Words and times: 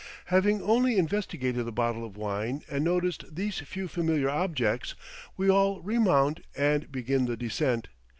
Having 0.33 0.57
duly 0.65 0.97
investigated 0.97 1.63
the 1.63 1.71
bottle 1.71 2.03
of 2.03 2.17
wine 2.17 2.63
and 2.67 2.83
noticed 2.83 3.35
these 3.35 3.59
few 3.59 3.87
familiar 3.87 4.31
objects, 4.31 4.95
we 5.37 5.47
all 5.47 5.79
remount 5.83 6.39
and 6.57 6.91
begin 6.91 7.27
the 7.27 7.37
descent. 7.37 7.87